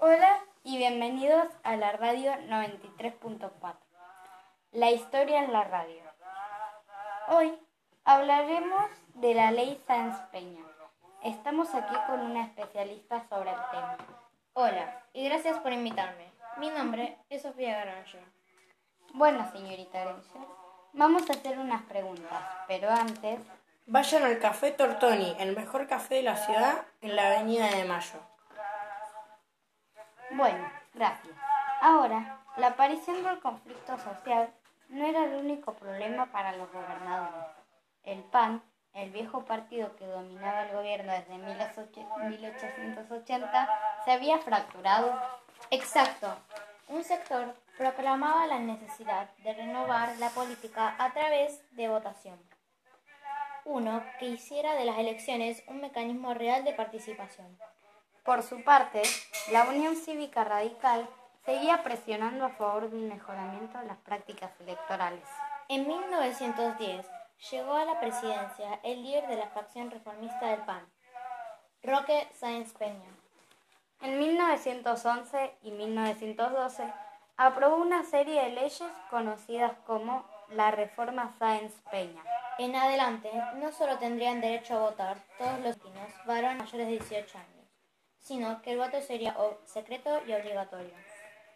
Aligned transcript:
Hola 0.00 0.38
y 0.62 0.76
bienvenidos 0.76 1.48
a 1.64 1.74
la 1.74 1.90
radio 1.90 2.30
93.4. 2.48 3.50
La 4.70 4.92
historia 4.92 5.42
en 5.42 5.52
la 5.52 5.64
radio. 5.64 6.00
Hoy 7.26 7.58
hablaremos 8.04 8.84
de 9.14 9.34
la 9.34 9.50
ley 9.50 9.82
Sáenz 9.88 10.16
Peña. 10.30 10.62
Estamos 11.24 11.74
aquí 11.74 11.96
con 12.06 12.20
una 12.20 12.44
especialista 12.44 13.26
sobre 13.28 13.50
el 13.50 13.56
tema. 13.72 13.96
Hola 14.52 15.02
y 15.12 15.24
gracias 15.28 15.58
por 15.58 15.72
invitarme. 15.72 16.30
Mi 16.58 16.70
nombre 16.70 17.18
es 17.28 17.42
Sofía 17.42 17.78
Garanger. 17.78 18.22
Bueno, 19.14 19.50
señorita 19.50 19.98
Granger, 19.98 20.42
vamos 20.92 21.28
a 21.28 21.32
hacer 21.32 21.58
unas 21.58 21.82
preguntas, 21.82 22.40
pero 22.68 22.88
antes... 22.88 23.40
Vayan 23.86 24.22
al 24.22 24.38
Café 24.38 24.70
Tortoni, 24.70 25.34
el 25.40 25.56
mejor 25.56 25.88
café 25.88 26.16
de 26.16 26.22
la 26.22 26.36
ciudad, 26.36 26.86
en 27.00 27.16
la 27.16 27.32
Avenida 27.32 27.66
de 27.66 27.82
Mayo. 27.82 28.37
Bueno, 30.38 30.70
gracias. 30.94 31.36
Ahora, 31.80 32.38
la 32.58 32.68
aparición 32.68 33.24
del 33.24 33.40
conflicto 33.40 33.98
social 33.98 34.54
no 34.88 35.04
era 35.04 35.24
el 35.24 35.34
único 35.34 35.74
problema 35.74 36.26
para 36.26 36.52
los 36.52 36.72
gobernadores. 36.72 37.44
El 38.04 38.22
PAN, 38.22 38.62
el 38.94 39.10
viejo 39.10 39.44
partido 39.44 39.96
que 39.96 40.06
dominaba 40.06 40.62
el 40.62 40.76
gobierno 40.76 41.12
desde 41.12 41.38
1880, 41.38 43.68
se 44.04 44.12
había 44.12 44.38
fracturado. 44.38 45.20
Exacto. 45.72 46.32
Un 46.86 47.02
sector 47.02 47.56
proclamaba 47.76 48.46
la 48.46 48.60
necesidad 48.60 49.28
de 49.38 49.54
renovar 49.54 50.16
la 50.18 50.30
política 50.30 50.94
a 51.00 51.10
través 51.10 51.60
de 51.72 51.88
votación. 51.88 52.38
Uno 53.64 54.04
que 54.20 54.26
hiciera 54.26 54.74
de 54.74 54.84
las 54.84 54.98
elecciones 54.98 55.64
un 55.66 55.80
mecanismo 55.80 56.32
real 56.32 56.62
de 56.62 56.74
participación. 56.74 57.58
Por 58.28 58.42
su 58.42 58.62
parte, 58.62 59.00
la 59.52 59.64
Unión 59.64 59.96
Cívica 59.96 60.44
Radical 60.44 61.08
seguía 61.46 61.82
presionando 61.82 62.44
a 62.44 62.50
favor 62.50 62.90
de 62.90 62.96
un 62.98 63.08
mejoramiento 63.08 63.78
de 63.78 63.86
las 63.86 63.96
prácticas 63.96 64.50
electorales. 64.60 65.26
En 65.68 65.88
1910 65.88 67.06
llegó 67.50 67.72
a 67.72 67.86
la 67.86 67.98
presidencia 68.00 68.80
el 68.82 69.02
líder 69.02 69.28
de 69.28 69.36
la 69.36 69.46
facción 69.46 69.90
reformista 69.90 70.48
del 70.48 70.60
PAN, 70.60 70.86
Roque 71.82 72.28
Sáenz 72.34 72.74
Peña. 72.74 73.08
En 74.02 74.18
1911 74.18 75.54
y 75.62 75.70
1912 75.70 76.84
aprobó 77.38 77.76
una 77.76 78.04
serie 78.04 78.42
de 78.42 78.50
leyes 78.50 78.92
conocidas 79.08 79.72
como 79.86 80.26
la 80.50 80.70
Reforma 80.70 81.32
Sáenz 81.38 81.72
Peña. 81.90 82.22
En 82.58 82.76
adelante, 82.76 83.30
no 83.54 83.72
solo 83.72 83.96
tendrían 83.96 84.42
derecho 84.42 84.74
a 84.74 84.80
votar 84.80 85.16
todos 85.38 85.60
los 85.60 85.78
latinos 85.78 86.12
varones 86.26 86.58
mayores 86.58 86.88
de 86.88 86.92
18 86.92 87.38
años, 87.38 87.57
sino 88.20 88.60
que 88.62 88.72
el 88.72 88.78
voto 88.78 89.00
sería 89.00 89.36
secreto 89.64 90.20
y 90.26 90.32
obligatorio. 90.32 90.94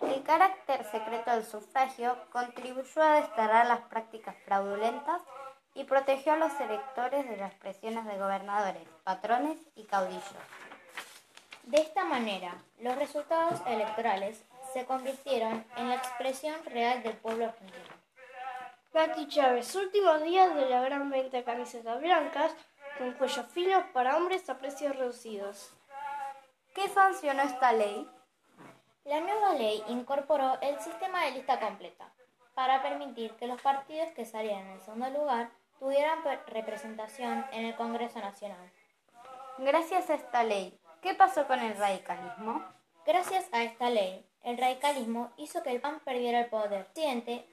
El 0.00 0.22
carácter 0.22 0.84
secreto 0.90 1.30
del 1.30 1.44
sufragio 1.44 2.16
contribuyó 2.30 3.02
a 3.02 3.20
desterrar 3.20 3.66
las 3.66 3.80
prácticas 3.82 4.34
fraudulentas 4.44 5.22
y 5.74 5.84
protegió 5.84 6.32
a 6.32 6.36
los 6.36 6.58
electores 6.60 7.28
de 7.28 7.36
las 7.36 7.54
presiones 7.54 8.04
de 8.04 8.18
gobernadores, 8.18 8.86
patrones 9.04 9.58
y 9.76 9.84
caudillos. 9.84 10.24
De 11.64 11.80
esta 11.80 12.04
manera, 12.04 12.56
los 12.80 12.96
resultados 12.96 13.60
electorales 13.66 14.42
se 14.72 14.84
convirtieron 14.84 15.64
en 15.76 15.88
la 15.88 15.94
expresión 15.94 16.56
real 16.64 17.02
del 17.02 17.16
pueblo 17.16 17.44
argentino. 17.44 18.02
Katy 18.92 19.28
Chávez, 19.28 19.74
últimos 19.76 20.22
días 20.22 20.54
de 20.54 20.68
la 20.68 20.82
gran 20.82 21.08
venta 21.08 21.36
de 21.36 21.44
camisetas 21.44 22.00
blancas 22.00 22.52
con 22.98 23.12
cuellos 23.12 23.46
finos 23.52 23.84
para 23.92 24.16
hombres 24.16 24.50
a 24.50 24.58
precios 24.58 24.96
reducidos. 24.96 25.72
¿Qué 26.74 26.88
sancionó 26.88 27.42
esta 27.42 27.72
ley? 27.72 28.08
La 29.04 29.20
nueva 29.20 29.52
ley 29.52 29.84
incorporó 29.88 30.58
el 30.62 30.80
sistema 30.80 31.24
de 31.24 31.32
lista 31.32 31.60
completa 31.60 32.10
para 32.54 32.82
permitir 32.82 33.32
que 33.32 33.46
los 33.46 33.60
partidos 33.60 34.10
que 34.12 34.24
salieran 34.24 34.66
en 34.68 34.80
segundo 34.80 35.10
lugar 35.10 35.50
tuvieran 35.78 36.20
representación 36.46 37.44
en 37.52 37.66
el 37.66 37.76
Congreso 37.76 38.20
Nacional. 38.20 38.72
Gracias 39.58 40.08
a 40.08 40.14
esta 40.14 40.44
ley, 40.44 40.78
¿qué 41.02 41.12
pasó 41.12 41.46
con 41.46 41.60
el 41.60 41.76
radicalismo? 41.76 42.64
Gracias 43.04 43.44
a 43.52 43.62
esta 43.64 43.90
ley, 43.90 44.24
el 44.42 44.56
radicalismo 44.56 45.30
hizo 45.36 45.62
que 45.62 45.72
el 45.72 45.80
PAN 45.80 46.00
perdiera 46.00 46.40
el 46.40 46.46
poder. 46.46 46.88
Siguiente. 46.94 47.46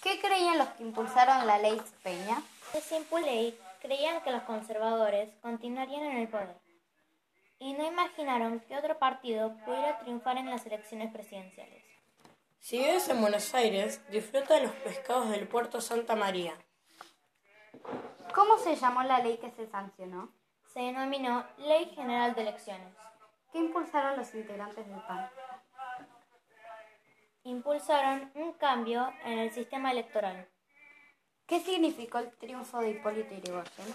¿Qué 0.00 0.20
creían 0.20 0.58
los 0.58 0.68
que 0.68 0.84
impulsaron 0.84 1.44
la 1.44 1.58
ley 1.58 1.80
Peña? 2.04 2.40
Esa 2.72 2.98
ley 3.18 3.58
creían 3.80 4.22
que 4.22 4.30
los 4.30 4.42
conservadores 4.42 5.28
continuarían 5.40 6.04
en 6.04 6.18
el 6.18 6.28
poder 6.28 6.71
y 7.62 7.74
no 7.74 7.86
imaginaron 7.86 8.58
que 8.60 8.76
otro 8.76 8.98
partido 8.98 9.56
pudiera 9.64 10.00
triunfar 10.00 10.36
en 10.36 10.50
las 10.50 10.66
elecciones 10.66 11.12
presidenciales. 11.12 11.84
Si 12.58 12.78
vives 12.78 13.08
en 13.08 13.20
Buenos 13.20 13.54
Aires, 13.54 14.00
disfruta 14.10 14.54
de 14.54 14.62
los 14.62 14.72
pescados 14.72 15.30
del 15.30 15.46
puerto 15.46 15.80
Santa 15.80 16.16
María. 16.16 16.54
¿Cómo 18.34 18.58
se 18.58 18.74
llamó 18.74 19.04
la 19.04 19.20
ley 19.20 19.38
que 19.38 19.50
se 19.52 19.68
sancionó? 19.68 20.32
Se 20.72 20.80
denominó 20.80 21.46
Ley 21.58 21.86
General 21.94 22.34
de 22.34 22.42
Elecciones. 22.42 22.96
¿Qué 23.52 23.58
impulsaron 23.58 24.16
los 24.16 24.34
integrantes 24.34 24.88
del 24.88 25.00
PAN? 25.02 25.30
Impulsaron 27.44 28.32
un 28.34 28.54
cambio 28.54 29.12
en 29.24 29.38
el 29.38 29.52
sistema 29.52 29.92
electoral. 29.92 30.48
¿Qué 31.46 31.60
significó 31.60 32.18
el 32.18 32.30
triunfo 32.38 32.80
de 32.80 32.90
Hipólito 32.90 33.34
Yrigoyen? 33.34 33.94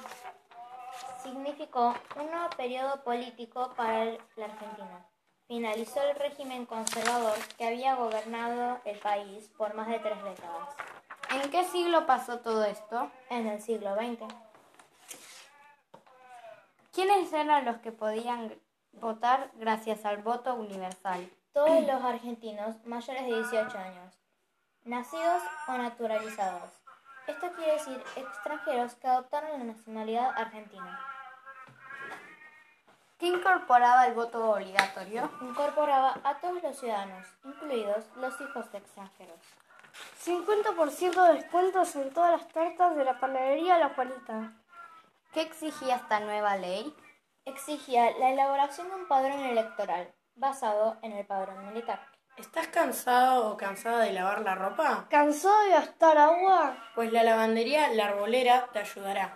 Significó 1.22 1.94
un 2.16 2.32
nuevo 2.32 2.50
periodo 2.56 3.04
político 3.04 3.74
para 3.76 4.06
la 4.36 4.46
Argentina. 4.46 5.06
Finalizó 5.48 6.02
el 6.02 6.16
régimen 6.16 6.66
conservador 6.66 7.38
que 7.58 7.66
había 7.66 7.96
gobernado 7.96 8.80
el 8.86 9.00
país 9.00 9.50
por 9.58 9.74
más 9.74 9.88
de 9.88 10.00
tres 10.00 10.22
décadas. 10.24 10.76
¿En 11.30 11.50
qué 11.52 11.64
siglo 11.66 12.06
pasó 12.06 12.40
todo 12.40 12.66
esto? 12.66 13.12
En 13.30 13.48
el 13.48 13.62
siglo 13.62 13.96
XX. 13.96 14.34
¿Quiénes 16.92 17.32
eran 17.32 17.66
los 17.66 17.78
que 17.78 17.92
podían 17.92 18.54
votar 18.92 19.52
gracias 19.56 20.04
al 20.06 20.18
voto 20.18 20.56
universal? 20.56 21.30
Todos 21.54 21.82
los 21.82 22.04
argentinos 22.04 22.76
mayores 22.86 23.26
de 23.26 23.36
18 23.36 23.78
años, 23.78 24.20
nacidos 24.84 25.44
o 25.68 25.74
naturalizados. 25.74 26.87
Esto 27.28 27.52
quiere 27.52 27.74
decir 27.74 28.02
extranjeros 28.16 28.96
que 28.96 29.08
adoptaron 29.08 29.60
la 29.60 29.66
nacionalidad 29.66 30.32
argentina. 30.38 31.00
¿Qué 33.20 33.28
incorporaba 33.28 34.06
el 34.08 34.14
voto 34.14 34.52
obligatorio? 34.52 35.30
Incorporaba 35.42 36.20
a 36.24 36.40
todos 36.40 36.64
los 36.64 36.80
ciudadanos, 36.80 37.28
incluidos 37.44 38.06
los 38.16 38.40
hijos 38.40 38.72
de 38.72 38.78
extranjeros. 38.78 39.40
50% 40.24 41.28
de 41.28 41.34
descuentos 41.34 41.96
en 41.96 42.14
todas 42.14 42.32
las 42.32 42.48
tartas 42.54 42.96
de 42.96 43.04
la 43.04 43.20
panadería 43.20 43.78
La 43.78 43.90
Juanita. 43.90 44.54
¿Qué 45.34 45.42
exigía 45.42 45.96
esta 45.96 46.20
nueva 46.22 46.56
ley? 46.56 46.96
Exigía 47.44 48.12
la 48.20 48.32
elaboración 48.32 48.88
de 48.88 48.96
un 48.96 49.08
padrón 49.08 49.40
electoral 49.40 50.14
basado 50.36 50.98
en 51.02 51.12
el 51.12 51.26
padrón 51.26 51.68
militar. 51.68 52.17
¿Estás 52.38 52.68
cansado 52.68 53.50
o 53.50 53.58
cansada 53.58 54.04
de 54.04 54.14
lavar 54.14 54.42
la 54.42 54.54
ropa? 54.54 55.08
¿Cansado 55.10 55.60
de 55.64 55.72
gastar 55.72 56.20
agua? 56.20 56.78
Pues 56.94 57.12
la 57.12 57.24
lavandería 57.24 57.90
La 57.90 58.06
Arbolera 58.06 58.68
te 58.72 58.78
ayudará. 58.80 59.34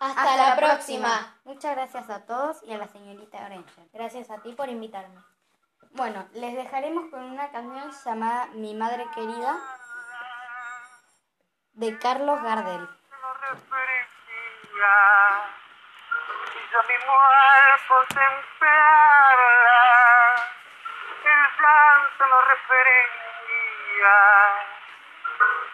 Hasta, 0.00 0.36
la, 0.36 0.56
próxima. 0.56 1.38
Muchas 1.44 1.76
gracias 1.76 2.10
a 2.10 2.26
todos 2.26 2.62
y 2.64 2.72
a 2.72 2.78
la 2.78 2.88
señorita 2.88 3.44
Granger. 3.44 3.88
Gracias 3.92 4.28
a 4.30 4.42
ti 4.42 4.52
por 4.52 4.68
invitarme. 4.68 5.22
Bueno, 5.92 6.28
les 6.34 6.54
dejaremos 6.54 7.08
con 7.10 7.22
una 7.22 7.50
canción 7.50 7.92
llamada 8.04 8.46
Mi 8.54 8.74
Madre 8.74 9.06
Querida 9.14 9.56
de 11.74 11.96
Carlos 11.98 12.42
Gardel. 12.42 12.88
Hizo 16.56 16.82
mismo 16.88 17.12
al 17.12 17.80
contemplarla, 17.88 20.05
lo 22.24 22.40
refería. 22.42 24.14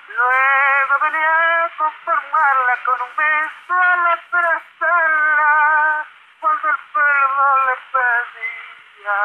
Luego 0.09 0.99
venía 1.03 1.65
a 1.65 1.71
conformarla 1.77 2.77
con 2.85 3.03
un 3.03 3.17
beso 3.17 3.73
al 3.73 4.07
abrazarla, 4.07 6.07
cuando 6.41 6.69
el 6.69 6.77
perdón 6.93 7.67
le 7.67 7.77
pedía. 7.93 9.19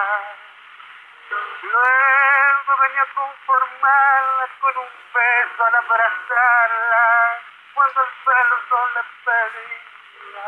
Luego 1.63 2.77
venía 2.81 3.01
a 3.01 3.13
conformarla 3.15 4.47
con 4.59 4.77
un 4.77 4.89
beso 5.13 5.65
al 5.65 5.75
abrazarla, 5.75 7.41
cuando 7.73 8.01
el 8.01 8.09
perdón 8.25 8.93
le 8.93 9.03
pedía. 9.25 10.45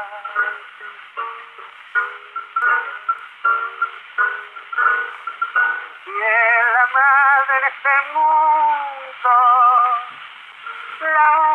Este 7.69 7.95
mundo, 8.13 9.36
la 11.01 11.49